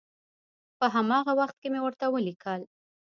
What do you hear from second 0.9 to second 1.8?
هماغه وخت کې مې